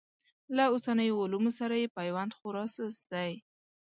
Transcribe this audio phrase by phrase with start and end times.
[0.55, 3.31] له اوسنیو علومو سره یې پیوند خورا سست دی.